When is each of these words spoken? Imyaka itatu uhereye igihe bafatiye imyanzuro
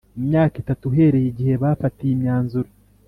Imyaka 0.19 0.55
itatu 0.63 0.83
uhereye 0.89 1.27
igihe 1.29 1.53
bafatiye 1.63 2.11
imyanzuro 2.13 2.69